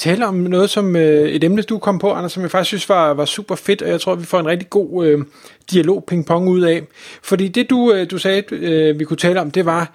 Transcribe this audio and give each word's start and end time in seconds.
tale 0.00 0.26
om 0.26 0.34
noget, 0.34 0.70
som 0.70 0.96
øh, 0.96 1.28
et 1.28 1.44
emne, 1.44 1.62
du 1.62 1.78
kom 1.78 1.98
på, 1.98 2.12
Anders, 2.12 2.32
som 2.32 2.42
jeg 2.42 2.50
faktisk 2.50 2.68
synes 2.68 2.88
var, 2.88 3.14
var 3.14 3.24
super 3.24 3.54
fedt, 3.54 3.82
og 3.82 3.88
jeg 3.88 4.00
tror, 4.00 4.14
vi 4.14 4.24
får 4.24 4.40
en 4.40 4.46
rigtig 4.46 4.70
god 4.70 5.06
øh, 5.06 5.24
dialog 5.70 6.04
ping-pong 6.10 6.48
ud 6.48 6.60
af. 6.60 6.82
Fordi 7.22 7.48
det, 7.48 7.70
du, 7.70 7.92
øh, 7.92 8.10
du 8.10 8.18
sagde, 8.18 8.54
øh, 8.54 8.98
vi 8.98 9.04
kunne 9.04 9.16
tale 9.16 9.40
om, 9.40 9.50
det 9.50 9.64
var, 9.64 9.92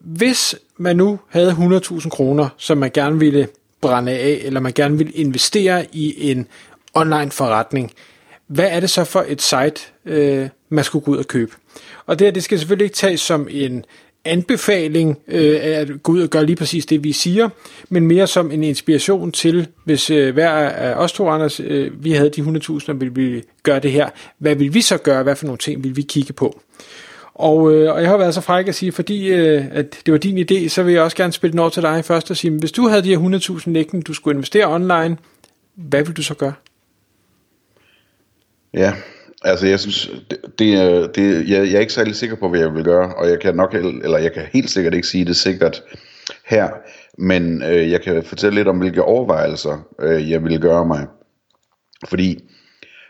hvis 0.00 0.54
man 0.76 0.96
nu 0.96 1.18
havde 1.28 1.50
100.000 1.50 2.08
kroner, 2.08 2.48
som 2.56 2.78
man 2.78 2.90
gerne 2.94 3.18
ville 3.18 3.48
brænde 3.80 4.12
af, 4.12 4.40
eller 4.42 4.60
man 4.60 4.72
gerne 4.72 4.98
ville 4.98 5.12
investere 5.12 5.86
i 5.92 6.30
en 6.30 6.46
online 6.94 7.30
forretning, 7.30 7.92
hvad 8.46 8.68
er 8.70 8.80
det 8.80 8.90
så 8.90 9.04
for 9.04 9.24
et 9.28 9.42
site, 9.42 9.80
øh, 10.06 10.48
man 10.68 10.84
skulle 10.84 11.04
gå 11.04 11.10
ud 11.10 11.16
og 11.16 11.26
købe? 11.26 11.52
Og 12.06 12.18
det 12.18 12.26
her, 12.26 12.32
det 12.32 12.44
skal 12.44 12.58
selvfølgelig 12.58 12.84
ikke 12.84 12.96
tages 12.96 13.20
som 13.20 13.48
en 13.50 13.84
anbefaling 14.24 15.18
øh, 15.28 15.60
at 15.62 16.02
gå 16.02 16.12
ud 16.12 16.22
og 16.22 16.28
gøre 16.28 16.46
lige 16.46 16.56
præcis 16.56 16.86
det, 16.86 17.04
vi 17.04 17.12
siger, 17.12 17.48
men 17.88 18.06
mere 18.06 18.26
som 18.26 18.50
en 18.50 18.64
inspiration 18.64 19.32
til, 19.32 19.68
hvis 19.84 20.10
øh, 20.10 20.34
hver 20.34 20.50
af 20.50 20.94
os 20.94 21.12
to, 21.12 21.28
Anders, 21.28 21.60
øh, 21.60 22.04
vi 22.04 22.12
havde 22.12 22.30
de 22.30 22.40
100.000, 22.40 22.88
og 22.88 23.00
ville 23.00 23.14
vi 23.14 23.42
gøre 23.62 23.80
det 23.80 23.92
her, 23.92 24.08
hvad 24.38 24.54
vil 24.54 24.74
vi 24.74 24.80
så 24.80 24.98
gøre, 24.98 25.22
hvad 25.22 25.36
for 25.36 25.46
nogle 25.46 25.58
ting 25.58 25.84
vil 25.84 25.96
vi 25.96 26.02
kigge 26.02 26.32
på? 26.32 26.60
Og, 27.34 27.74
øh, 27.74 27.94
og 27.94 28.02
jeg 28.02 28.10
har 28.10 28.16
været 28.16 28.34
så 28.34 28.40
fræk 28.40 28.68
at 28.68 28.74
sige, 28.74 28.92
fordi 28.92 29.28
øh, 29.28 29.64
at 29.70 29.96
det 30.06 30.12
var 30.12 30.18
din 30.18 30.38
idé, 30.38 30.68
så 30.68 30.82
vil 30.82 30.94
jeg 30.94 31.02
også 31.02 31.16
gerne 31.16 31.32
spille 31.32 31.52
den 31.52 31.58
over 31.58 31.70
til 31.70 31.82
dig 31.82 32.04
først 32.04 32.30
og 32.30 32.36
sige, 32.36 32.50
hvis 32.50 32.72
du 32.72 32.88
havde 32.88 33.02
de 33.02 33.16
her 33.16 33.58
100.000 33.58 33.70
liggende, 33.70 34.04
du 34.04 34.12
skulle 34.12 34.34
investere 34.34 34.66
online, 34.66 35.16
hvad 35.74 36.04
vil 36.04 36.16
du 36.16 36.22
så 36.22 36.34
gøre? 36.34 36.52
Ja, 38.74 38.92
Altså, 39.44 39.66
jeg 39.66 39.80
synes, 39.80 40.10
det, 40.30 40.38
det, 40.58 41.16
det, 41.16 41.48
jeg, 41.48 41.66
jeg 41.66 41.74
er 41.74 41.80
ikke 41.80 41.92
særlig 41.92 42.16
sikker 42.16 42.36
på, 42.36 42.48
hvad 42.48 42.60
jeg 42.60 42.74
vil 42.74 42.84
gøre, 42.84 43.14
og 43.14 43.28
jeg 43.28 43.40
kan 43.40 43.54
nok, 43.54 43.74
eller 43.74 44.18
jeg 44.18 44.32
kan 44.32 44.42
helt 44.52 44.70
sikkert 44.70 44.94
ikke 44.94 45.08
sige 45.08 45.24
det 45.24 45.36
sikkert 45.36 45.82
her, 46.46 46.68
men 47.18 47.62
øh, 47.62 47.90
jeg 47.90 48.02
kan 48.02 48.24
fortælle 48.24 48.54
lidt 48.54 48.68
om, 48.68 48.78
hvilke 48.78 49.02
overvejelser 49.02 49.86
øh, 50.00 50.30
jeg 50.30 50.44
vil 50.44 50.60
gøre 50.60 50.86
mig. 50.86 51.06
Fordi 52.08 52.44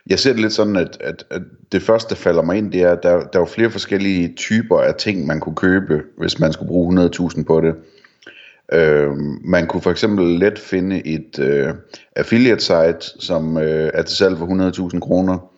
jeg 0.07 0.19
ser 0.19 0.33
det 0.33 0.41
lidt 0.41 0.53
sådan, 0.53 0.77
at, 0.77 0.97
at, 1.01 1.25
at 1.31 1.43
det 1.73 1.83
første, 1.83 2.11
der 2.11 2.21
falder 2.21 2.43
mig 2.43 2.59
ind, 2.59 2.73
det 2.73 2.83
er, 2.83 2.93
at 2.93 3.03
der, 3.03 3.11
der 3.11 3.39
er 3.39 3.39
jo 3.39 3.45
flere 3.45 3.71
forskellige 3.71 4.35
typer 4.37 4.81
af 4.81 4.95
ting, 4.95 5.27
man 5.27 5.41
kunne 5.41 5.57
købe, 5.57 6.03
hvis 6.19 6.39
man 6.39 6.53
skulle 6.53 6.69
bruge 6.69 7.05
100.000 7.07 7.45
på 7.45 7.61
det. 7.61 7.75
Øh, 8.73 9.11
man 9.45 9.67
kunne 9.67 9.83
for 9.83 9.91
eksempel 9.91 10.39
let 10.39 10.59
finde 10.59 11.07
et 11.07 11.39
øh, 11.39 11.75
affiliate 12.17 12.65
site, 12.65 13.01
som 13.01 13.59
øh, 13.59 13.91
er 13.95 14.03
til 14.03 14.17
salg 14.17 14.39
for 14.39 14.91
100.000 14.93 15.01
kroner, 15.01 15.50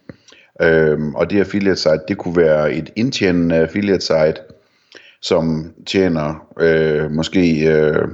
Øhm, 0.60 1.14
og 1.14 1.30
det 1.30 1.40
affiliate 1.40 1.80
site, 1.80 2.00
det 2.08 2.18
kunne 2.18 2.36
være 2.36 2.74
et 2.74 2.92
indtjenende 2.96 3.56
affiliate 3.56 4.00
site, 4.00 4.36
som 5.22 5.72
tjener 5.86 6.46
øh, 6.60 7.10
måske 7.10 7.68
øh, 7.68 8.08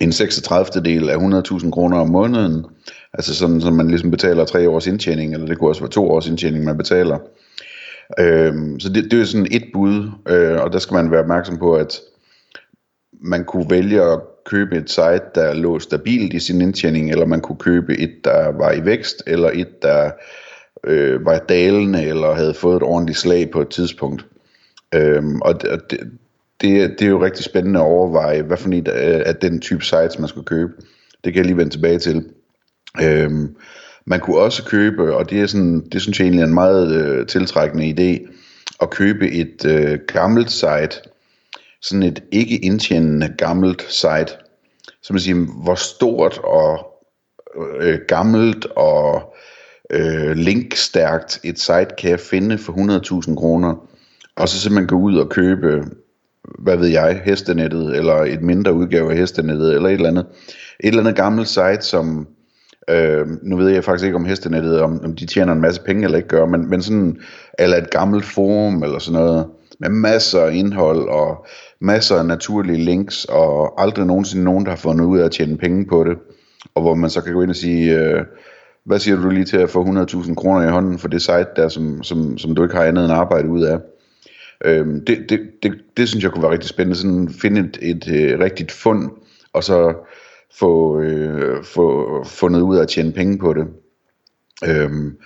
en 0.00 0.12
36. 0.12 0.82
del 0.84 1.10
af 1.10 1.16
100.000 1.16 1.70
kroner 1.70 1.98
om 1.98 2.08
måneden. 2.08 2.66
Altså 3.12 3.34
sådan, 3.34 3.60
så 3.60 3.70
man 3.70 3.88
ligesom 3.88 4.10
betaler 4.10 4.44
tre 4.44 4.68
års 4.68 4.86
indtjening, 4.86 5.34
eller 5.34 5.46
det 5.46 5.58
kunne 5.58 5.70
også 5.70 5.80
være 5.80 5.90
to 5.90 6.10
års 6.10 6.28
indtjening, 6.28 6.64
man 6.64 6.76
betaler. 6.76 7.18
Øhm, 8.18 8.80
så 8.80 8.88
det, 8.88 9.10
det 9.10 9.20
er 9.20 9.24
sådan 9.24 9.46
et 9.50 9.64
bud, 9.72 10.10
øh, 10.28 10.60
og 10.60 10.72
der 10.72 10.78
skal 10.78 10.94
man 10.94 11.10
være 11.10 11.20
opmærksom 11.20 11.58
på, 11.58 11.74
at 11.74 12.00
man 13.12 13.44
kunne 13.44 13.70
vælge 13.70 14.02
at 14.02 14.20
købe 14.44 14.76
et 14.76 14.90
site, 14.90 15.22
der 15.34 15.54
lå 15.54 15.78
stabilt 15.78 16.34
i 16.34 16.38
sin 16.38 16.60
indtjening, 16.60 17.10
eller 17.10 17.26
man 17.26 17.40
kunne 17.40 17.58
købe 17.58 17.98
et, 17.98 18.24
der 18.24 18.52
var 18.52 18.72
i 18.72 18.84
vækst, 18.84 19.22
eller 19.26 19.50
et, 19.54 19.82
der 19.82 20.10
øh, 20.84 21.24
var 21.24 21.38
dalende 21.38 22.04
eller 22.04 22.34
havde 22.34 22.54
fået 22.54 22.76
et 22.76 22.82
ordentligt 22.82 23.18
slag 23.18 23.50
på 23.50 23.60
et 23.60 23.68
tidspunkt. 23.68 24.26
Øhm, 24.94 25.40
og 25.40 25.62
det, 25.62 26.00
det, 26.60 26.90
det 26.98 27.02
er 27.02 27.10
jo 27.10 27.24
rigtig 27.24 27.44
spændende 27.44 27.80
at 27.80 27.84
overveje, 27.84 28.42
hvad 28.42 28.56
for 28.56 28.68
en 28.68 28.86
øh, 28.86 29.22
af 29.26 29.36
den 29.36 29.60
type 29.60 29.84
sites, 29.84 30.18
man 30.18 30.28
skulle 30.28 30.46
købe. 30.46 30.72
Det 31.24 31.32
kan 31.32 31.36
jeg 31.36 31.46
lige 31.46 31.56
vende 31.56 31.72
tilbage 31.72 31.98
til. 31.98 32.24
Øhm, 33.02 33.56
man 34.04 34.20
kunne 34.20 34.38
også 34.38 34.64
købe, 34.64 35.16
og 35.16 35.30
det 35.30 35.40
er 35.40 35.46
sådan, 35.46 35.80
det 35.92 36.02
synes 36.02 36.18
jeg 36.18 36.24
egentlig 36.24 36.42
er 36.42 36.46
en 36.46 36.54
meget 36.54 36.92
øh, 36.92 37.26
tiltrækkende 37.26 37.84
idé, 37.84 38.32
at 38.80 38.90
købe 38.90 39.30
et 39.30 39.64
øh, 39.66 39.98
gammelt 40.06 40.50
site, 40.50 41.00
sådan 41.82 42.02
et 42.02 42.22
ikke 42.32 42.56
indtjenende 42.56 43.34
gammelt 43.38 43.82
site, 43.82 44.32
som 45.02 45.14
man 45.14 45.20
siger, 45.20 45.62
hvor 45.62 45.74
stort 45.74 46.38
og 46.44 46.86
øh, 47.80 47.98
gammelt 48.08 48.66
og 48.66 49.14
øh, 49.16 49.20
Øh, 49.90 50.36
linkstærkt 50.36 51.40
et 51.44 51.60
site 51.60 51.88
kan 51.98 52.10
jeg 52.10 52.20
finde 52.20 52.58
for 52.58 52.72
100.000 52.72 53.34
kroner, 53.34 53.74
og 54.36 54.48
så 54.48 54.60
simpelthen 54.60 54.88
gå 54.88 54.96
ud 54.96 55.16
og 55.16 55.28
købe, 55.28 55.84
hvad 56.58 56.76
ved 56.76 56.88
jeg, 56.88 57.22
hestenettet, 57.24 57.96
eller 57.96 58.14
et 58.14 58.42
mindre 58.42 58.72
udgave 58.72 59.10
af 59.10 59.16
hestenettet, 59.16 59.74
eller 59.74 59.88
et 59.88 59.92
eller 59.92 60.08
andet, 60.08 60.26
et 60.80 60.88
eller 60.88 61.00
andet 61.00 61.16
gammelt 61.16 61.48
site, 61.48 61.82
som, 61.82 62.28
øh, 62.90 63.26
nu 63.42 63.56
ved 63.56 63.68
jeg 63.68 63.84
faktisk 63.84 64.04
ikke 64.04 64.16
om 64.16 64.24
hestenettet, 64.24 64.80
om, 64.80 65.00
om 65.04 65.16
de 65.16 65.26
tjener 65.26 65.52
en 65.52 65.60
masse 65.60 65.82
penge 65.82 66.04
eller 66.04 66.18
ikke 66.18 66.28
gør, 66.28 66.46
men, 66.46 66.70
men 66.70 66.82
sådan, 66.82 67.20
eller 67.58 67.76
et 67.76 67.90
gammelt 67.90 68.24
forum, 68.24 68.82
eller 68.82 68.98
sådan 68.98 69.20
noget, 69.20 69.46
med 69.80 69.88
masser 69.90 70.40
af 70.40 70.54
indhold, 70.54 71.08
og 71.08 71.46
masser 71.80 72.16
af 72.16 72.26
naturlige 72.26 72.84
links, 72.84 73.24
og 73.24 73.82
aldrig 73.82 74.06
nogensinde 74.06 74.44
nogen, 74.44 74.64
der 74.64 74.70
har 74.70 74.76
fundet 74.76 75.04
ud 75.04 75.18
af 75.18 75.24
at 75.24 75.32
tjene 75.32 75.56
penge 75.56 75.86
på 75.86 76.04
det, 76.04 76.18
og 76.74 76.82
hvor 76.82 76.94
man 76.94 77.10
så 77.10 77.20
kan 77.20 77.32
gå 77.32 77.42
ind 77.42 77.50
og 77.50 77.56
sige, 77.56 77.98
øh, 77.98 78.24
hvad 78.84 78.98
siger 78.98 79.16
du 79.16 79.28
lige 79.28 79.44
til 79.44 79.56
at 79.56 79.70
få 79.70 79.84
100.000 79.84 80.34
kroner 80.34 80.68
i 80.68 80.70
hånden 80.70 80.98
for 80.98 81.08
det 81.08 81.22
site 81.22 81.46
der, 81.56 81.68
som, 81.68 82.02
som, 82.02 82.38
som 82.38 82.54
du 82.54 82.62
ikke 82.62 82.74
har 82.74 82.84
andet 82.84 83.04
end 83.04 83.12
arbejde 83.12 83.48
ud 83.48 83.62
af? 83.62 83.78
Øhm, 84.64 85.04
det, 85.04 85.18
det, 85.28 85.40
det, 85.62 85.72
det 85.96 86.08
synes 86.08 86.24
jeg 86.24 86.32
kunne 86.32 86.42
være 86.42 86.52
rigtig 86.52 86.68
spændende, 86.68 86.96
sådan 86.96 87.28
finde 87.28 87.60
et, 87.60 87.78
et, 87.82 88.06
et 88.06 88.40
rigtigt 88.40 88.72
fund, 88.72 89.10
og 89.52 89.64
så 89.64 89.94
få, 90.58 91.00
øh, 91.00 91.64
få 91.64 92.24
fundet 92.24 92.60
ud 92.60 92.76
af 92.76 92.82
at 92.82 92.88
tjene 92.88 93.12
penge 93.12 93.38
på 93.38 93.52
det. 93.52 93.66
Øhm, 94.68 95.16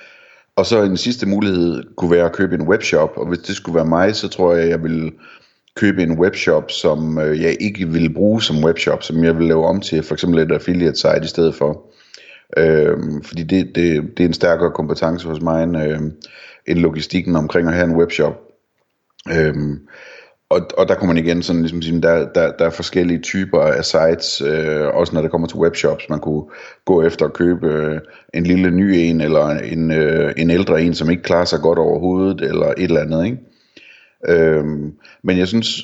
og 0.57 0.67
så 0.67 0.83
en 0.83 0.97
sidste 0.97 1.29
mulighed 1.29 1.83
kunne 1.97 2.11
være 2.11 2.25
at 2.25 2.33
købe 2.33 2.55
en 2.55 2.69
webshop, 2.69 3.13
og 3.17 3.29
hvis 3.29 3.39
det 3.39 3.57
skulle 3.57 3.77
være 3.77 3.87
mig, 3.87 4.17
så 4.17 4.29
tror 4.29 4.55
jeg, 4.55 4.69
jeg 4.69 4.83
vil 4.83 5.13
købe 5.77 6.03
en 6.03 6.19
webshop, 6.19 6.71
som 6.71 7.19
øh, 7.19 7.43
jeg 7.43 7.57
ikke 7.61 7.89
ville 7.89 8.15
bruge 8.15 8.43
som 8.43 8.65
webshop, 8.65 9.03
som 9.03 9.25
jeg 9.25 9.39
vil 9.39 9.49
lave 9.49 9.67
om 9.67 9.81
til 9.81 10.03
for 10.03 10.15
eksempel 10.15 10.41
et 10.41 10.53
affiliate 10.53 10.97
site 10.97 11.21
i 11.25 11.27
stedet 11.27 11.55
for. 11.55 11.83
Øh, 12.57 12.97
fordi 13.23 13.43
det, 13.43 13.73
det, 13.75 14.03
det 14.17 14.25
er 14.25 14.29
en 14.29 14.35
stærkere 14.35 14.71
kompetence 14.71 15.29
hos 15.29 15.41
mig 15.41 15.63
end, 15.63 15.77
øh, 15.77 16.01
end 16.67 16.79
logistikken 16.79 17.37
omkring 17.37 17.69
at 17.69 17.75
have 17.75 17.91
en 17.91 17.97
webshop. 17.97 18.41
Øh, 19.31 19.55
og, 20.51 20.61
og 20.79 20.89
der 20.89 20.95
kommer 20.95 21.15
man 21.15 21.25
igen 21.25 21.43
sådan 21.43 21.63
ligesom 21.63 21.83
sige, 21.83 22.03
der, 22.03 22.33
der, 22.33 22.53
der 22.53 22.65
er 22.67 22.71
forskellige 22.71 23.21
typer 23.21 23.61
af 23.61 23.85
sites, 23.85 24.41
øh, 24.41 24.87
også 24.87 25.15
når 25.15 25.23
det 25.23 25.31
kommer 25.31 25.47
til 25.47 25.59
webshops. 25.59 26.09
Man 26.11 26.21
kunne 26.21 26.45
gå 26.85 27.03
efter 27.03 27.25
at 27.27 27.33
købe 27.33 27.67
øh, 27.67 28.01
en 28.35 28.45
lille 28.45 28.71
ny 28.71 28.93
en, 28.95 29.21
eller 29.21 29.47
en, 29.47 29.91
øh, 29.91 30.33
en 30.37 30.51
ældre 30.51 30.83
en, 30.83 30.95
som 30.95 31.11
ikke 31.11 31.23
klarer 31.23 31.45
sig 31.45 31.61
godt 31.61 31.79
overhovedet, 31.79 32.41
eller 32.41 32.67
et 32.67 32.85
eller 32.85 33.01
andet. 33.01 33.25
Ikke? 33.25 33.39
Øhm, 34.29 34.93
men 35.25 35.39
jeg 35.39 35.49
synes, 35.49 35.83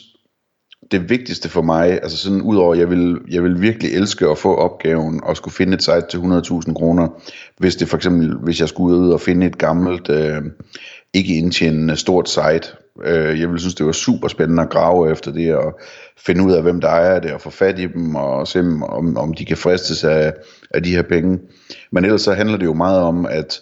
det 0.91 1.11
vigtigste 1.11 1.49
for 1.49 1.63
mig, 1.63 1.93
altså 1.93 2.17
sådan 2.17 2.43
udover, 2.43 2.75
jeg 2.75 2.91
vil, 2.91 3.19
jeg 3.31 3.43
vil 3.43 3.61
virkelig 3.61 3.93
elske 3.93 4.27
at 4.27 4.39
få 4.39 4.55
opgaven 4.55 5.21
og 5.25 5.37
skulle 5.37 5.55
finde 5.55 5.75
et 5.75 5.83
site 5.83 6.07
til 6.11 6.19
100.000 6.19 6.75
kroner, 6.75 7.09
hvis 7.57 7.77
det 7.77 7.89
for 7.89 7.97
eksempel, 7.97 8.37
hvis 8.37 8.61
jeg 8.61 8.69
skulle 8.69 8.99
ud 8.99 9.11
og 9.11 9.21
finde 9.21 9.47
et 9.47 9.59
gammelt, 9.59 10.11
øh, 10.11 10.43
ikke 11.15 11.35
indtjenende 11.35 11.97
stort 11.97 12.29
site. 12.29 12.69
Øh, 13.05 13.41
jeg 13.41 13.49
ville 13.49 13.61
synes, 13.61 13.75
det 13.75 13.87
var 13.87 13.93
super 13.93 14.29
spændende 14.29 14.63
at 14.63 14.71
grave 14.71 15.11
efter 15.11 15.33
det 15.33 15.55
og 15.55 15.81
finde 16.19 16.45
ud 16.45 16.53
af, 16.53 16.63
hvem 16.63 16.81
der 16.81 16.89
ejer 16.89 17.21
det 17.21 17.33
og 17.33 17.41
få 17.41 17.51
fat 17.51 17.79
i 17.79 17.87
dem 17.87 18.15
og 18.15 18.49
se, 18.49 18.59
om, 18.83 19.17
om 19.17 19.35
de 19.35 19.45
kan 19.45 19.57
fristes 19.57 20.05
af, 20.05 20.33
af 20.71 20.83
de 20.83 20.95
her 20.95 21.03
penge. 21.03 21.39
Men 21.93 22.05
ellers 22.05 22.23
så 22.23 22.33
handler 22.33 22.57
det 22.57 22.67
jo 22.67 22.75
meget 22.75 23.01
om 23.01 23.27
at, 23.27 23.61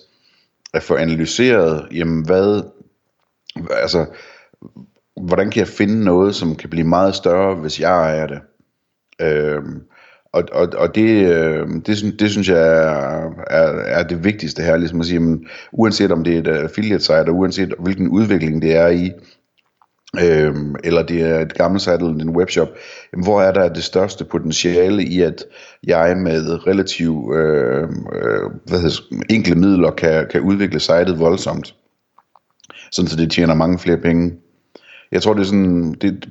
at 0.75 0.83
få 0.83 0.95
analyseret, 0.95 1.87
jamen 1.95 2.27
hvad, 2.27 2.63
altså 3.71 4.07
hvordan 5.21 5.51
kan 5.51 5.61
jeg 5.61 5.69
finde 5.69 6.05
noget, 6.05 6.35
som 6.35 6.57
kan 6.57 6.71
blive 6.71 6.87
meget 6.87 7.15
større, 7.15 7.55
hvis 7.55 7.81
jeg 7.81 7.91
ejer 7.91 8.27
det? 8.27 8.41
Øhm, 9.21 9.83
og, 10.33 10.45
og, 10.53 10.69
og 10.77 10.95
det, 10.95 11.33
øh, 11.33 11.69
det, 11.87 12.15
det 12.21 12.31
synes 12.31 12.49
jeg 12.49 12.59
er, 12.59 13.31
er, 13.51 13.69
er 13.85 14.03
det 14.03 14.25
vigtigste 14.25 14.63
her, 14.63 14.77
ligesom 14.77 15.01
at 15.01 15.07
sige, 15.07 15.21
men, 15.21 15.47
uanset 15.73 16.13
om 16.13 16.25
det 16.25 16.35
er 16.35 16.39
et 16.39 16.49
affiliate 16.49 17.05
site, 17.05 17.29
og 17.29 17.35
uanset 17.35 17.75
hvilken 17.79 18.09
udvikling 18.09 18.63
det 18.63 18.77
er 18.77 18.89
i, 18.89 19.11
øhm, 20.23 20.75
eller 20.85 21.03
det 21.03 21.23
er 21.23 21.41
et 21.41 21.55
gammelt 21.55 21.83
site 21.83 21.95
eller 21.95 22.09
en 22.09 22.37
webshop, 22.37 22.69
jamen, 23.13 23.25
hvor 23.25 23.43
er 23.43 23.53
der 23.53 23.69
det 23.69 23.85
største 23.85 24.25
potentiale 24.25 25.03
i, 25.03 25.23
at 25.23 25.45
jeg 25.87 26.17
med 26.17 26.67
relativt 26.67 27.37
øh, 27.37 27.83
øh, 28.13 28.51
hvad 28.67 28.81
hedder, 28.81 29.25
enkle 29.31 29.55
midler 29.55 29.91
kan, 29.91 30.27
kan 30.31 30.41
udvikle 30.41 30.81
sitet 30.81 31.19
voldsomt, 31.19 31.75
sådan 32.93 33.09
så 33.09 33.17
det 33.17 33.31
tjener 33.31 33.55
mange 33.55 33.79
flere 33.79 33.99
penge. 33.99 34.33
Jeg 35.13 35.23
tror, 35.23 35.33
det 35.35 35.41
er 35.41 35.45
sådan, 35.45 35.93
det, 35.93 36.29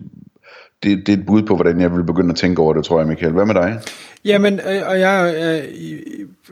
det, 0.84 1.08
det 1.08 1.10
er 1.10 1.18
et 1.18 1.26
bud 1.26 1.42
på, 1.42 1.56
hvordan 1.56 1.82
jeg 1.82 1.96
vil 1.96 2.04
begynde 2.04 2.30
at 2.30 2.36
tænke 2.36 2.62
over 2.62 2.74
det, 2.74 2.86
tror 2.86 3.00
jeg, 3.00 3.08
Michael. 3.08 3.34
Hvad 3.34 3.46
med 3.46 3.56
dig? 3.56 3.80
Jamen, 4.26 4.60
øh, 4.60 4.82
og 4.88 5.00
jeg 5.00 5.30
er 5.30 5.58
øh, 5.58 5.64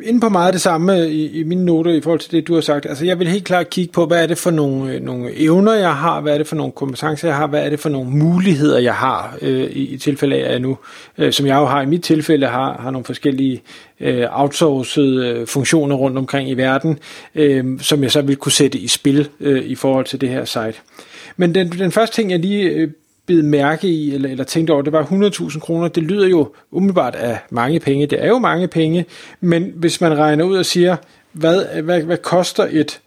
inde 0.04 0.20
på 0.20 0.30
meget 0.30 0.54
det 0.54 0.62
samme 0.62 1.10
i, 1.10 1.40
i 1.40 1.44
mine 1.44 1.66
noter 1.66 1.92
i 1.92 2.02
forhold 2.02 2.20
til 2.20 2.32
det, 2.32 2.48
du 2.48 2.54
har 2.54 2.62
sagt. 2.62 2.86
Altså, 2.86 3.06
jeg 3.06 3.20
vil 3.20 3.28
helt 3.28 3.46
klart 3.46 3.70
kigge 3.70 3.94
på, 3.94 4.06
hvad 4.06 4.24
er 4.24 4.28
det 4.28 4.38
for 4.38 4.52
nogle, 4.52 4.94
øh, 4.94 5.02
nogle 5.02 5.32
evner, 5.36 5.74
jeg 5.74 5.96
har, 5.96 6.22
hvad 6.22 6.34
er 6.34 6.38
det 6.38 6.48
for 6.48 6.56
nogle 6.56 6.72
kompetencer, 6.72 7.28
jeg 7.28 7.38
har, 7.38 7.48
hvad 7.48 7.66
er 7.66 7.70
det 7.70 7.80
for 7.80 7.90
nogle 7.90 8.10
muligheder, 8.10 8.80
jeg 8.80 8.96
har, 8.96 9.38
øh, 9.42 9.64
i, 9.64 9.94
i 9.94 9.98
tilfælde 9.98 10.36
af, 10.36 10.46
at 10.46 10.52
jeg 10.52 10.60
nu, 10.60 10.78
øh, 11.18 11.34
som 11.34 11.46
jeg 11.46 11.56
jo 11.56 11.66
har 11.66 11.82
i 11.82 11.86
mit 11.86 12.04
tilfælde, 12.04 12.48
har, 12.48 12.78
har 12.80 12.92
nogle 12.92 13.06
forskellige 13.06 13.62
øh, 14.00 14.26
outsourced 14.32 15.24
øh, 15.24 15.48
funktioner 15.48 15.96
rundt 15.96 16.18
omkring 16.18 16.50
i 16.50 16.54
verden, 16.54 17.00
øh, 17.36 17.80
som 17.80 18.04
jeg 18.04 18.12
så 18.12 18.22
vil 18.22 18.36
kunne 18.36 18.52
sætte 18.52 18.78
i 18.78 18.88
spil 18.88 19.30
øh, 19.40 19.64
i 19.64 19.76
forhold 19.76 20.06
til 20.06 20.22
det 20.22 20.30
her 20.30 20.46
site. 20.46 20.76
Men 21.38 21.56
den, 21.56 21.70
den 21.70 21.92
første 21.92 22.16
ting, 22.16 22.32
jeg 22.32 22.40
lige 22.40 22.70
øh, 22.70 22.92
bid 23.26 23.42
mærke 23.42 23.88
i, 23.88 24.14
eller, 24.14 24.30
eller 24.30 24.44
tænkte 24.44 24.72
over, 24.72 24.82
det 24.82 24.94
var 24.94 25.04
100.000 25.04 25.60
kroner. 25.60 25.88
Det 25.88 26.04
lyder 26.04 26.28
jo 26.28 26.54
umiddelbart 26.72 27.16
af 27.16 27.40
mange 27.50 27.80
penge. 27.80 28.08
Det 28.08 28.24
er 28.24 28.28
jo 28.28 28.40
mange 28.40 28.68
penge, 28.68 29.06
men 29.42 29.72
hvis 29.76 30.02
man 30.02 30.18
regner 30.18 30.44
ud 30.44 30.58
og 30.58 30.66
siger, 30.66 30.96
hvad, 31.32 31.82
hvad, 31.82 32.02
hvad 32.02 32.18
koster 32.18 32.68
et, 32.72 33.02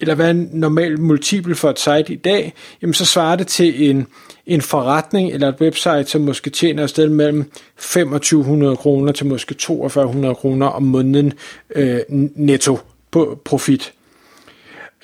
eller 0.00 0.14
hvad 0.14 0.26
er 0.26 0.30
en 0.30 0.50
normal 0.52 1.00
multiple 1.00 1.54
for 1.54 1.70
et 1.70 1.78
site 1.78 2.12
i 2.12 2.16
dag, 2.16 2.54
jamen 2.82 2.94
så 2.94 3.04
svarer 3.04 3.36
det 3.36 3.46
til 3.46 3.90
en, 3.90 4.06
en 4.46 4.60
forretning 4.60 5.32
eller 5.32 5.48
et 5.48 5.60
website, 5.60 6.04
som 6.04 6.20
måske 6.20 6.50
tjener 6.50 6.84
et 6.84 6.90
sted 6.90 7.08
mellem 7.08 7.50
2500 7.76 8.76
kroner 8.76 9.12
til 9.12 9.26
måske 9.26 9.54
4200 9.60 10.34
kroner 10.34 10.66
om 10.66 10.82
måneden 10.82 11.32
øh, 11.74 12.00
netto 12.36 12.78
på 13.10 13.40
profit. 13.44 13.92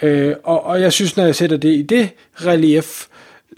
Øh, 0.02 0.34
og, 0.42 0.64
og 0.64 0.80
jeg 0.80 0.92
synes, 0.92 1.16
når 1.16 1.24
jeg 1.24 1.34
sætter 1.34 1.56
det 1.56 1.68
i 1.68 1.82
det 1.82 2.10
relief, 2.34 3.06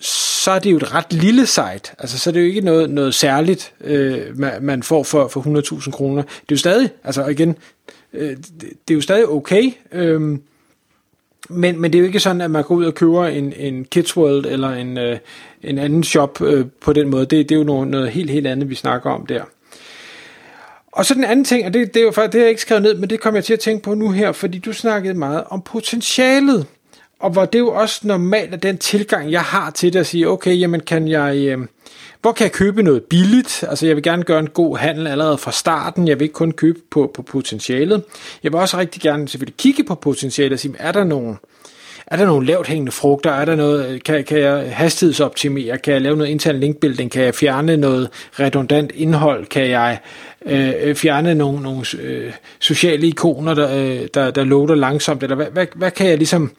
så 0.01 0.51
er 0.51 0.59
det 0.59 0.71
jo 0.71 0.77
et 0.77 0.95
ret 0.95 1.13
lille 1.13 1.47
site. 1.47 1.93
Altså, 1.99 2.19
så 2.19 2.31
er 2.31 2.33
det 2.33 2.41
jo 2.41 2.47
ikke 2.47 2.61
noget, 2.61 2.91
noget 2.91 3.15
særligt, 3.15 3.73
øh, 3.81 4.39
man 4.61 4.83
får 4.83 5.03
for, 5.03 5.29
for 5.29 5.41
100.000 5.81 5.91
kroner. 5.91 6.23
Det 6.23 6.31
er 6.31 6.45
jo 6.51 6.57
stadig, 6.57 6.91
altså 7.05 7.27
igen, 7.27 7.57
øh, 8.13 8.37
det, 8.37 8.61
det 8.61 8.91
er 8.91 8.95
jo 8.95 9.01
stadig 9.01 9.29
okay, 9.29 9.73
øh, 9.93 10.39
men, 11.49 11.81
men 11.81 11.93
det 11.93 11.95
er 11.95 12.01
jo 12.01 12.07
ikke 12.07 12.21
sådan, 12.21 12.41
at 12.41 12.51
man 12.51 12.65
går 12.65 12.75
ud 12.75 12.85
og 12.85 12.95
køber 12.95 13.27
en, 13.27 13.53
en 13.53 13.85
Kids 13.85 14.17
World 14.17 14.47
eller 14.47 14.71
en, 14.71 14.99
øh, 14.99 15.19
en 15.63 15.79
anden 15.79 16.05
shop 16.05 16.43
øh, 16.43 16.67
på 16.81 16.93
den 16.93 17.09
måde. 17.09 17.27
Det, 17.27 17.49
det 17.49 17.55
er 17.55 17.59
jo 17.59 17.65
noget, 17.65 17.89
noget 17.89 18.11
helt, 18.11 18.31
helt 18.31 18.47
andet, 18.47 18.71
vi 18.71 18.75
snakker 18.75 19.11
om 19.11 19.27
der. 19.27 19.43
Og 20.93 21.07
så 21.07 21.15
den 21.15 21.25
anden 21.25 21.45
ting, 21.45 21.67
og 21.67 21.75
det, 21.75 21.95
det 21.95 22.01
er 22.01 22.05
jo 22.05 22.11
faktisk, 22.11 22.33
det 22.33 22.39
har 22.39 22.45
jeg 22.45 22.51
ikke 22.51 22.63
skrevet 22.63 22.83
ned, 22.83 22.95
men 22.95 23.11
det 23.11 23.21
kommer 23.21 23.39
jeg 23.39 23.45
til 23.45 23.53
at 23.53 23.61
tænke 23.61 23.83
på 23.83 23.95
nu 23.95 24.11
her, 24.11 24.33
fordi 24.33 24.59
du 24.59 24.73
snakkede 24.73 25.15
meget 25.15 25.45
om 25.51 25.63
potentialet 25.63 26.67
og 27.21 27.31
hvor 27.31 27.45
det 27.45 27.55
er 27.55 27.59
jo 27.59 27.73
også 27.73 28.01
normalt, 28.05 28.55
at 28.55 28.63
den 28.63 28.79
tilgang, 28.79 29.33
jeg 29.33 29.43
har 29.43 29.71
til 29.71 29.93
det, 29.93 30.01
at 30.01 30.07
sige, 30.07 30.29
okay, 30.29 30.61
jamen 30.61 30.81
kan 30.81 31.09
jeg, 31.09 31.37
øh, 31.37 31.59
hvor 32.23 32.33
kan 32.33 32.45
jeg 32.45 32.53
købe 32.53 32.83
noget 32.83 33.03
billigt? 33.05 33.65
Altså 33.69 33.87
jeg 33.87 33.97
vil 33.97 34.03
gerne 34.03 34.23
gøre 34.23 34.39
en 34.39 34.49
god 34.49 34.77
handel 34.77 35.07
allerede 35.07 35.39
fra 35.39 35.53
starten, 35.53 36.09
jeg 36.09 36.19
vil 36.19 36.25
ikke 36.25 36.33
kun 36.33 36.53
købe 36.53 36.81
på, 36.91 37.11
på 37.15 37.23
potentialet. 37.23 38.03
Jeg 38.43 38.53
vil 38.53 38.61
også 38.61 38.79
rigtig 38.79 39.03
gerne 39.03 39.29
selvfølgelig 39.29 39.57
kigge 39.57 39.85
på 39.85 39.95
potentialet 39.95 40.53
og 40.53 40.59
sige, 40.59 40.75
er 40.79 40.93
der 40.93 41.05
nogle, 41.05 41.37
er 42.11 42.17
der 42.17 42.27
nogle 42.27 42.47
lavt 42.47 42.67
hængende 42.67 42.93
frugter? 42.93 43.31
Er 43.31 43.45
der 43.45 43.55
noget, 43.55 43.89
øh, 43.89 44.01
kan, 44.01 44.25
kan 44.25 44.39
jeg 44.39 44.77
hastighedsoptimere? 44.77 45.79
Kan 45.79 45.93
jeg 45.93 46.03
lave 46.03 46.17
noget 46.17 46.31
intern 46.31 46.61
linkbuilding? 46.61 47.11
Kan 47.11 47.23
jeg 47.23 47.35
fjerne 47.35 47.77
noget 47.77 48.09
redundant 48.41 48.93
indhold? 48.95 49.47
Kan 49.47 49.69
jeg 49.69 49.99
øh, 50.47 50.73
øh, 50.83 50.95
fjerne 50.95 51.35
nogle, 51.35 51.63
nogle 51.63 51.85
øh, 52.01 52.33
sociale 52.59 53.07
ikoner, 53.07 53.55
der, 53.55 53.77
øh, 53.77 54.09
der, 54.15 54.31
der 54.31 54.45
loader 54.45 54.75
langsomt? 54.75 55.23
Eller 55.23 55.37
hvad, 55.37 55.47
hvad, 55.47 55.67
hvad 55.75 55.91
kan 55.91 56.07
jeg 56.07 56.19
ligesom 56.19 56.53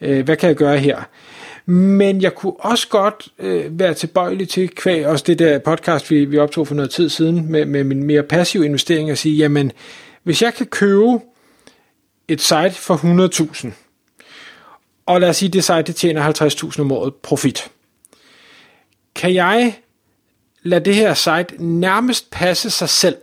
øh, 0.00 0.24
hvad 0.24 0.36
kan 0.36 0.48
jeg 0.48 0.56
gøre 0.56 0.78
her? 0.78 1.02
Men 1.66 2.22
jeg 2.22 2.34
kunne 2.34 2.52
også 2.58 2.88
godt 2.88 3.28
øh, 3.38 3.78
være 3.78 3.94
tilbøjelig 3.94 4.48
til, 4.48 4.68
kvæg 4.68 5.06
også 5.06 5.24
det 5.26 5.38
der 5.38 5.58
podcast, 5.58 6.10
vi, 6.10 6.24
vi 6.24 6.38
optog 6.38 6.68
for 6.68 6.74
noget 6.74 6.90
tid 6.90 7.08
siden, 7.08 7.52
med, 7.52 7.66
med 7.66 7.84
min 7.84 8.02
mere 8.02 8.22
passiv 8.22 8.64
investering, 8.64 9.10
at 9.10 9.18
sige, 9.18 9.36
jamen, 9.36 9.72
hvis 10.22 10.42
jeg 10.42 10.54
kan 10.54 10.66
købe 10.66 11.20
et 12.28 12.40
site 12.40 12.70
for 12.70 12.94
100.000, 13.64 13.81
og 15.06 15.20
lad 15.20 15.28
os 15.28 15.36
sige, 15.36 15.48
det 15.48 15.64
site 15.64 15.82
det 15.82 15.96
tjener 15.96 16.32
50.000 16.32 16.80
om 16.80 16.92
året 16.92 17.14
profit, 17.14 17.70
kan 19.14 19.34
jeg 19.34 19.78
lade 20.62 20.84
det 20.84 20.94
her 20.94 21.14
site 21.14 21.64
nærmest 21.64 22.30
passe 22.30 22.70
sig 22.70 22.88
selv, 22.88 23.16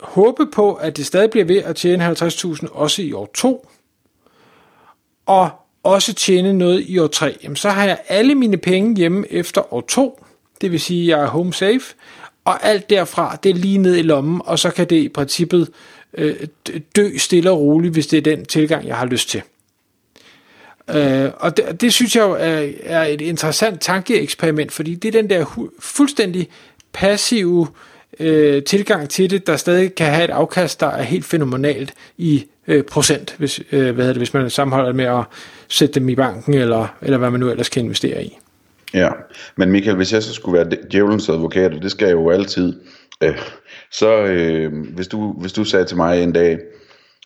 håbe 0.00 0.46
på, 0.46 0.74
at 0.74 0.96
det 0.96 1.06
stadig 1.06 1.30
bliver 1.30 1.44
ved 1.44 1.56
at 1.56 1.76
tjene 1.76 2.08
50.000 2.08 2.72
også 2.72 3.02
i 3.02 3.12
år 3.12 3.30
2, 3.34 3.68
og 5.26 5.50
også 5.82 6.14
tjene 6.14 6.52
noget 6.52 6.84
i 6.88 6.98
år 6.98 7.06
3, 7.06 7.36
jamen 7.42 7.56
så 7.56 7.70
har 7.70 7.84
jeg 7.84 8.00
alle 8.08 8.34
mine 8.34 8.56
penge 8.56 8.96
hjemme 8.96 9.32
efter 9.32 9.74
år 9.74 9.80
2, 9.80 10.24
det 10.60 10.72
vil 10.72 10.80
sige, 10.80 11.02
at 11.02 11.18
jeg 11.18 11.24
er 11.24 11.28
home 11.28 11.52
safe, 11.52 11.94
og 12.44 12.64
alt 12.64 12.90
derfra, 12.90 13.38
det 13.42 13.50
er 13.50 13.54
lige 13.54 13.78
ned 13.78 13.96
i 13.96 14.02
lommen, 14.02 14.42
og 14.44 14.58
så 14.58 14.70
kan 14.70 14.90
det 14.90 14.96
i 14.96 15.08
princippet 15.08 15.70
øh, 16.14 16.46
dø 16.96 17.16
stille 17.18 17.50
og 17.50 17.60
roligt, 17.60 17.92
hvis 17.92 18.06
det 18.06 18.16
er 18.16 18.22
den 18.22 18.44
tilgang, 18.44 18.86
jeg 18.86 18.96
har 18.96 19.06
lyst 19.06 19.28
til. 19.28 19.42
Øh, 20.94 21.30
og 21.36 21.56
det, 21.56 21.80
det 21.80 21.92
synes 21.92 22.16
jeg 22.16 22.22
jo 22.22 22.32
er, 22.32 22.68
er 22.82 23.04
et 23.04 23.20
interessant 23.20 23.80
tankeeksperiment, 23.80 24.72
fordi 24.72 24.94
det 24.94 25.08
er 25.08 25.22
den 25.22 25.30
der 25.30 25.44
hu- 25.44 25.70
fuldstændig 25.80 26.48
passive 26.92 27.68
øh, 28.20 28.62
tilgang 28.62 29.08
til 29.08 29.30
det, 29.30 29.46
der 29.46 29.56
stadig 29.56 29.94
kan 29.94 30.06
have 30.06 30.24
et 30.24 30.30
afkast, 30.30 30.80
der 30.80 30.86
er 30.86 31.02
helt 31.02 31.24
fænomenalt 31.24 31.94
i 32.18 32.46
øh, 32.66 32.84
procent, 32.84 33.34
hvis, 33.38 33.60
øh, 33.72 33.80
hvad 33.80 33.92
hedder 33.92 34.12
det, 34.12 34.16
hvis 34.16 34.34
man 34.34 34.50
sammenholder 34.50 34.88
det 34.88 34.96
med 34.96 35.04
at 35.04 35.24
sætte 35.68 36.00
dem 36.00 36.08
i 36.08 36.14
banken, 36.14 36.54
eller, 36.54 36.96
eller 37.02 37.18
hvad 37.18 37.30
man 37.30 37.40
nu 37.40 37.50
ellers 37.50 37.68
kan 37.68 37.84
investere 37.84 38.24
i. 38.24 38.38
Ja, 38.94 39.08
men 39.56 39.70
Michael, 39.70 39.96
hvis 39.96 40.12
jeg 40.12 40.22
så 40.22 40.34
skulle 40.34 40.58
være 40.58 40.78
djævelens 40.90 41.28
advokat, 41.28 41.74
og 41.74 41.82
det 41.82 41.90
skal 41.90 42.06
jeg 42.06 42.14
jo 42.14 42.30
altid, 42.30 42.80
øh, 43.22 43.38
så 43.90 44.16
øh, 44.16 44.72
hvis, 44.94 45.08
du, 45.08 45.32
hvis 45.32 45.52
du 45.52 45.64
sagde 45.64 45.84
til 45.84 45.96
mig 45.96 46.22
en 46.22 46.32
dag, 46.32 46.58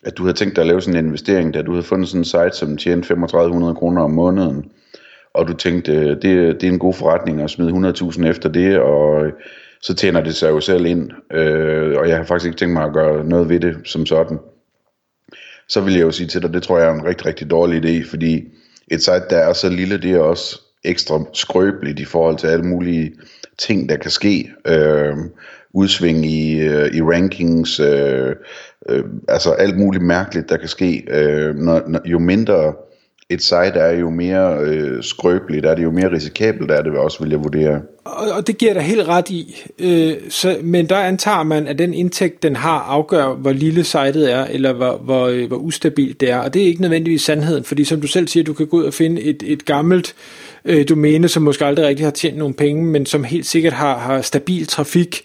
at 0.05 0.17
du 0.17 0.23
havde 0.23 0.37
tænkt 0.37 0.55
dig 0.55 0.61
at 0.61 0.67
lave 0.67 0.81
sådan 0.81 0.99
en 0.99 1.05
investering, 1.05 1.53
da 1.53 1.61
du 1.61 1.71
havde 1.71 1.83
fundet 1.83 2.09
sådan 2.09 2.21
en 2.21 2.25
site, 2.25 2.51
som 2.51 2.77
tjente 2.77 3.07
3500 3.07 3.75
kroner 3.75 4.01
om 4.01 4.11
måneden, 4.11 4.71
og 5.33 5.47
du 5.47 5.53
tænkte, 5.53 5.91
øh, 5.91 6.09
det, 6.09 6.21
det 6.61 6.63
er 6.63 6.71
en 6.71 6.79
god 6.79 6.93
forretning 6.93 7.41
at 7.41 7.49
smide 7.49 7.71
100.000 7.71 8.27
efter 8.27 8.49
det, 8.49 8.79
og 8.79 9.25
øh, 9.25 9.33
så 9.81 9.95
tjener 9.95 10.21
det 10.21 10.35
sig 10.35 10.49
jo 10.49 10.59
selv 10.59 10.85
ind, 10.85 11.11
øh, 11.33 11.97
og 11.97 12.09
jeg 12.09 12.17
har 12.17 12.23
faktisk 12.23 12.45
ikke 12.45 12.57
tænkt 12.57 12.73
mig 12.73 12.83
at 12.83 12.93
gøre 12.93 13.25
noget 13.25 13.49
ved 13.49 13.59
det 13.59 13.77
som 13.85 14.05
sådan. 14.05 14.39
Så 15.69 15.81
vil 15.81 15.93
jeg 15.93 16.01
jo 16.01 16.11
sige 16.11 16.27
til 16.27 16.41
dig, 16.41 16.53
det 16.53 16.63
tror 16.63 16.79
jeg 16.79 16.87
er 16.87 16.93
en 16.93 17.05
rigtig, 17.05 17.25
rigtig 17.25 17.51
dårlig 17.51 17.85
idé, 17.85 18.09
fordi 18.09 18.43
et 18.87 19.03
site, 19.03 19.25
der 19.29 19.37
er 19.37 19.53
så 19.53 19.69
lille, 19.69 19.97
det 19.97 20.11
er 20.11 20.19
også 20.19 20.61
ekstra 20.83 21.19
skrøbeligt 21.33 21.99
i 21.99 22.05
forhold 22.05 22.37
til 22.37 22.47
alle 22.47 22.65
mulige 22.65 23.13
ting, 23.57 23.89
der 23.89 23.97
kan 23.97 24.11
ske. 24.11 24.51
Øh, 24.67 25.15
udsving 25.73 26.25
i, 26.25 26.59
øh, 26.59 26.95
i 26.95 27.01
rankings, 27.01 27.79
øh, 27.79 28.35
øh, 28.89 29.03
altså 29.27 29.51
alt 29.51 29.77
muligt 29.77 30.03
mærkeligt, 30.03 30.49
der 30.49 30.57
kan 30.57 30.67
ske. 30.67 31.03
Øh, 31.07 31.55
når, 31.55 31.81
når, 31.87 32.01
jo 32.05 32.19
mindre 32.19 32.73
et 33.29 33.43
site 33.43 33.55
er, 33.55 33.99
jo 33.99 34.09
mere 34.09 34.57
øh, 34.59 35.03
skrøbeligt 35.03 35.65
er 35.65 35.75
det, 35.75 35.83
jo 35.83 35.91
mere 35.91 36.11
risikabelt 36.11 36.71
er 36.71 36.81
det, 36.81 36.97
også 36.97 37.23
vil 37.23 37.29
jeg 37.29 37.43
vurdere. 37.43 37.81
Og, 38.05 38.31
og 38.37 38.47
det 38.47 38.57
giver 38.57 38.73
dig 38.73 38.81
helt 38.81 39.07
ret 39.07 39.29
i, 39.29 39.55
øh, 39.79 40.13
så, 40.29 40.57
men 40.63 40.89
der 40.89 40.97
antager 40.97 41.43
man, 41.43 41.67
at 41.67 41.77
den 41.77 41.93
indtægt, 41.93 42.43
den 42.43 42.55
har, 42.55 42.79
afgør, 42.79 43.33
hvor 43.33 43.51
lille 43.51 43.83
sitet 43.83 44.33
er, 44.33 44.45
eller 44.45 44.73
hvor, 44.73 44.97
hvor, 44.97 45.27
øh, 45.27 45.47
hvor 45.47 45.57
ustabilt 45.57 46.21
det 46.21 46.29
er, 46.29 46.37
og 46.37 46.53
det 46.53 46.61
er 46.61 46.65
ikke 46.65 46.81
nødvendigvis 46.81 47.21
sandheden, 47.21 47.63
fordi 47.63 47.83
som 47.83 48.01
du 48.01 48.07
selv 48.07 48.27
siger, 48.27 48.43
du 48.43 48.53
kan 48.53 48.67
gå 48.67 48.77
ud 48.77 48.83
og 48.83 48.93
finde 48.93 49.21
et, 49.21 49.43
et 49.45 49.65
gammelt 49.65 50.15
øh, 50.17 50.42
øh, 50.65 50.89
domæne, 50.89 51.27
som 51.27 51.43
måske 51.43 51.65
aldrig 51.65 51.85
rigtig 51.85 52.05
har 52.05 52.11
tjent 52.11 52.37
nogen 52.37 52.53
penge, 52.53 52.85
men 52.85 53.05
som 53.05 53.23
helt 53.23 53.45
sikkert 53.45 53.73
har, 53.73 53.97
har 53.97 54.21
stabil 54.21 54.67
trafik, 54.67 55.23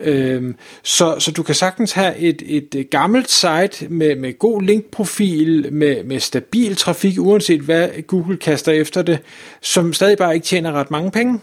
Øhm, 0.00 0.54
så, 0.82 1.16
så 1.18 1.30
du 1.32 1.42
kan 1.42 1.54
sagtens 1.54 1.92
have 1.92 2.16
et, 2.16 2.42
et 2.46 2.74
øh, 2.74 2.84
gammelt 2.90 3.30
site 3.30 3.88
med, 3.88 4.16
med 4.16 4.38
god 4.38 4.62
linkprofil, 4.62 5.72
med, 5.72 6.04
med 6.04 6.20
stabil 6.20 6.76
trafik, 6.76 7.18
uanset 7.18 7.60
hvad 7.60 7.88
Google 8.06 8.36
kaster 8.36 8.72
efter 8.72 9.02
det, 9.02 9.18
som 9.60 9.92
stadig 9.92 10.18
bare 10.18 10.34
ikke 10.34 10.46
tjener 10.46 10.72
ret 10.72 10.90
mange 10.90 11.10
penge. 11.10 11.40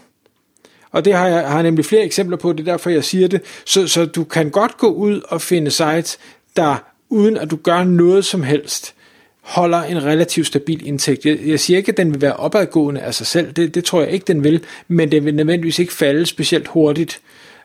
Og 0.90 1.04
det 1.04 1.14
har 1.14 1.28
jeg, 1.28 1.48
har 1.48 1.62
nemlig 1.62 1.84
flere 1.84 2.04
eksempler 2.04 2.36
på, 2.36 2.52
det 2.52 2.60
er 2.60 2.72
derfor 2.72 2.90
jeg 2.90 3.04
siger 3.04 3.28
det. 3.28 3.40
Så, 3.64 3.86
så 3.86 4.04
du 4.06 4.24
kan 4.24 4.50
godt 4.50 4.76
gå 4.78 4.86
ud 4.86 5.20
og 5.28 5.42
finde 5.42 5.70
sites, 5.70 6.18
der 6.56 6.76
uden 7.08 7.36
at 7.36 7.50
du 7.50 7.56
gør 7.56 7.84
noget 7.84 8.24
som 8.24 8.42
helst, 8.42 8.94
holder 9.46 9.82
en 9.82 10.04
relativt 10.04 10.46
stabil 10.46 10.86
indtægt. 10.86 11.26
Jeg, 11.26 11.38
jeg 11.46 11.60
siger 11.60 11.76
ikke, 11.76 11.90
at 11.90 11.96
den 11.96 12.12
vil 12.12 12.20
være 12.20 12.32
opadgående 12.32 13.00
af 13.00 13.14
sig 13.14 13.26
selv, 13.26 13.52
det, 13.52 13.74
det 13.74 13.84
tror 13.84 14.00
jeg 14.00 14.10
ikke, 14.10 14.24
den 14.24 14.44
vil, 14.44 14.64
men 14.88 15.12
den 15.12 15.24
vil 15.24 15.34
nødvendigvis 15.34 15.78
ikke 15.78 15.92
falde 15.92 16.26
specielt 16.26 16.68
hurtigt. 16.68 17.20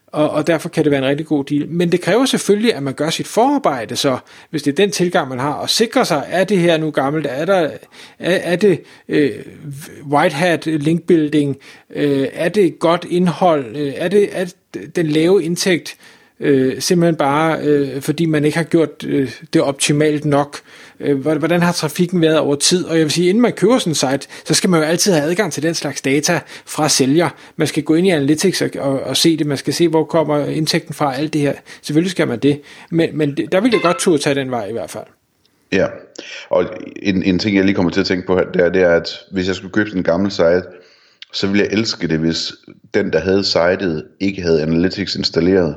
og, 0.08 0.30
og 0.30 0.48
derfor 0.48 0.70
kan 0.70 0.84
det 0.84 0.92
være 0.92 1.02
en 1.02 1.08
rigtig 1.10 1.26
god 1.26 1.44
deal. 1.46 1.68
Men 1.70 1.92
det 1.92 2.02
kræver 2.02 2.26
selvfølgelig, 2.26 2.76
at 2.76 2.84
man 2.84 2.94
gør 2.94 3.10
sit 3.10 3.28
forarbejde, 3.28 3.96
så 3.96 4.18
hvis 4.50 4.64
det 4.64 4.72
er 4.72 4.76
den 4.76 4.92
tilgang, 4.92 5.30
man 5.30 5.40
har, 5.40 5.54
og 5.54 5.70
sikrer 5.70 6.04
sig, 6.04 6.24
er 6.30 6.44
det 6.44 6.58
her 6.58 6.78
nu 6.78 6.92
gammelt, 6.92 7.28
er, 7.30 7.46
der, 7.46 7.70
er, 8.20 8.36
er 8.36 8.56
det 8.56 8.82
øh, 9.10 9.32
white 10.12 10.36
hat 10.36 10.66
link 10.66 11.04
building, 11.04 11.58
øh, 11.94 12.28
er 12.34 12.50
det 12.50 12.80
godt 12.80 13.06
indhold, 13.10 13.76
øh, 13.76 13.94
er 13.96 14.08
det 14.08 14.30
er 14.32 14.46
den 14.96 15.08
lave 15.08 15.44
indtægt, 15.44 15.96
øh, 16.00 16.21
øh, 16.42 16.82
simpelthen 16.82 17.16
bare 17.16 17.60
øh, 17.64 18.02
fordi 18.02 18.26
man 18.26 18.46
ikke 18.46 18.58
har 18.58 18.64
gjort 18.64 19.04
øh, 19.08 19.32
det 19.54 19.62
optimalt 19.62 20.26
nok. 20.26 20.58
Øh, 21.00 21.20
hvordan 21.20 21.62
har 21.62 21.72
trafikken 21.72 22.22
været 22.22 22.40
over 22.40 22.56
tid? 22.56 22.86
Og 22.86 22.98
jeg 22.98 23.04
vil 23.04 23.12
sige, 23.12 23.30
inden 23.30 23.42
man 23.42 23.54
køber 23.54 23.78
sådan 23.78 23.92
en 23.92 23.96
site, 23.96 24.28
så 24.46 24.54
skal 24.54 24.70
man 24.70 24.80
jo 24.80 24.86
altid 24.86 25.14
have 25.14 25.30
adgang 25.30 25.54
til 25.54 25.64
den 25.64 25.74
slags 25.74 26.02
data 26.02 26.40
fra 26.66 26.90
sælger. 26.90 27.30
Man 27.56 27.68
skal 27.68 27.84
gå 27.84 27.96
ind 27.96 28.08
i 28.08 28.10
Analytics 28.10 28.62
og, 28.62 28.70
og, 28.80 29.00
og 29.00 29.18
se 29.18 29.38
det. 29.38 29.48
Man 29.48 29.58
skal 29.58 29.74
se, 29.74 29.88
hvor 29.88 30.04
kommer 30.04 30.46
indtægten 30.46 30.94
fra 30.94 31.16
alt 31.16 31.34
det 31.34 31.42
her. 31.42 31.54
Selvfølgelig 31.82 32.12
skal 32.12 32.28
man 32.28 32.40
det. 32.40 32.62
Men, 32.92 33.18
men 33.18 33.38
der 33.52 33.62
vil 33.62 33.72
jeg 33.72 33.82
godt 33.82 34.00
turde 34.00 34.18
tage 34.18 34.36
den 34.36 34.52
vej 34.52 34.68
i 34.68 34.72
hvert 34.72 34.90
fald. 34.90 35.06
Ja, 35.72 35.88
og 36.50 36.66
en, 36.96 37.24
en 37.24 37.40
ting, 37.40 37.56
jeg 37.58 37.66
lige 37.66 37.76
kommer 37.76 37.92
til 37.92 38.00
at 38.00 38.06
tænke 38.06 38.28
på 38.28 38.36
her, 38.36 38.52
det 38.52 38.62
er, 38.62 38.70
det 38.70 38.82
er, 38.82 38.90
at 38.90 39.10
hvis 39.32 39.48
jeg 39.48 39.56
skulle 39.56 39.74
købe 39.74 39.90
sådan 39.90 40.00
en 40.00 40.04
gammel 40.04 40.32
site, 40.32 40.64
så 41.34 41.48
ville 41.48 41.64
jeg 41.64 41.74
elske 41.74 42.08
det, 42.08 42.20
hvis 42.20 42.54
den, 42.94 43.14
der 43.14 43.20
havde 43.20 43.44
sitet, 43.44 44.06
ikke 44.20 44.42
havde 44.42 44.62
Analytics 44.62 45.16
installeret 45.16 45.76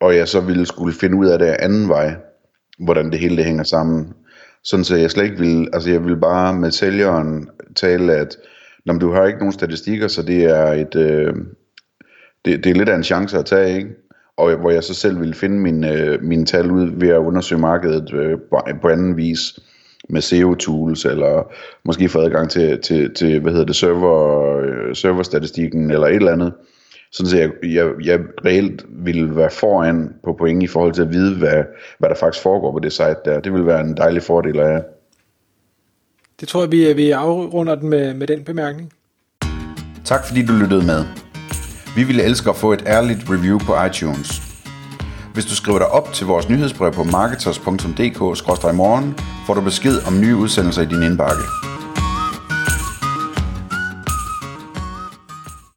og 0.00 0.16
jeg 0.16 0.28
så 0.28 0.40
ville 0.40 0.66
skulle 0.66 0.94
finde 0.94 1.16
ud 1.16 1.26
af 1.26 1.38
det 1.38 1.46
anden 1.46 1.88
vej, 1.88 2.14
hvordan 2.78 3.10
det 3.10 3.18
hele 3.18 3.36
det 3.36 3.44
hænger 3.44 3.64
sammen. 3.64 4.12
Sådan 4.64 4.84
så 4.84 4.96
jeg 4.96 5.10
slet 5.10 5.24
ikke 5.24 5.38
ville, 5.38 5.68
altså 5.72 5.90
jeg 5.90 6.04
ville 6.04 6.20
bare 6.20 6.54
med 6.54 6.70
sælgeren 6.70 7.48
tale, 7.76 8.12
at 8.12 8.36
når 8.86 8.94
du 8.94 9.12
har 9.12 9.26
ikke 9.26 9.38
nogen 9.38 9.52
statistikker, 9.52 10.08
så 10.08 10.22
det 10.22 10.44
er 10.44 10.66
et, 10.72 10.96
øh, 10.96 11.34
det, 12.44 12.64
det 12.64 12.70
er 12.70 12.74
lidt 12.74 12.88
af 12.88 12.96
en 12.96 13.04
chance 13.04 13.38
at 13.38 13.46
tage, 13.46 13.76
ikke? 13.76 13.90
Og 14.36 14.56
hvor 14.56 14.70
jeg 14.70 14.84
så 14.84 14.94
selv 14.94 15.20
ville 15.20 15.34
finde 15.34 15.58
mine, 15.58 15.92
øh, 15.92 16.22
mine 16.22 16.46
tal 16.46 16.70
ud 16.70 16.90
ved 16.94 17.08
at 17.08 17.18
undersøge 17.18 17.60
markedet 17.60 18.14
øh, 18.14 18.38
på 18.82 18.88
anden 18.88 19.16
vis 19.16 19.58
med 20.08 20.20
SEO-tools, 20.20 21.04
eller 21.04 21.52
måske 21.84 22.08
få 22.08 22.18
adgang 22.20 22.50
til, 22.50 22.80
til, 22.80 23.14
til 23.14 23.40
hvad 23.40 23.52
hedder 23.52 23.66
det, 23.66 23.76
server, 23.76 24.58
øh, 24.58 24.94
serverstatistikken, 24.94 25.90
eller 25.90 26.06
et 26.06 26.14
eller 26.14 26.32
andet 26.32 26.52
sådan 27.12 27.30
så 27.30 27.36
jeg, 27.36 27.50
jeg, 27.62 27.90
jeg 28.04 28.20
reelt 28.44 28.84
ville 28.88 29.36
være 29.36 29.50
foran 29.50 30.14
på 30.24 30.32
point 30.32 30.62
i 30.62 30.66
forhold 30.66 30.92
til 30.92 31.02
at 31.02 31.12
vide, 31.12 31.38
hvad, 31.38 31.64
hvad 31.98 32.08
der 32.08 32.14
faktisk 32.14 32.42
foregår 32.42 32.72
på 32.72 32.78
det 32.78 32.92
site 32.92 33.16
der. 33.24 33.40
Det 33.40 33.52
vil 33.52 33.66
være 33.66 33.80
en 33.80 33.96
dejlig 33.96 34.22
fordel 34.22 34.58
af 34.58 34.82
Det 36.40 36.48
tror 36.48 36.60
jeg, 36.60 36.72
vi, 36.72 36.92
vi 36.92 37.10
afrunder 37.10 37.74
den 37.74 37.88
med, 37.88 38.14
med 38.14 38.26
den 38.26 38.44
bemærkning. 38.44 38.92
Tak 40.04 40.26
fordi 40.26 40.46
du 40.46 40.52
lyttede 40.52 40.86
med. 40.86 41.04
Vi 41.96 42.04
ville 42.04 42.22
elske 42.22 42.50
at 42.50 42.56
få 42.56 42.72
et 42.72 42.82
ærligt 42.86 43.30
review 43.30 43.58
på 43.58 43.84
iTunes. 43.84 44.42
Hvis 45.34 45.44
du 45.44 45.54
skriver 45.54 45.78
dig 45.78 45.88
op 45.88 46.12
til 46.12 46.26
vores 46.26 46.48
nyhedsbrev 46.48 46.92
på 46.92 47.04
marketers.dk-morgen, 47.04 49.14
får 49.46 49.54
du 49.54 49.60
besked 49.60 50.06
om 50.06 50.20
nye 50.20 50.36
udsendelser 50.36 50.82
i 50.82 50.86
din 50.86 51.02
indbakke. 51.02 51.42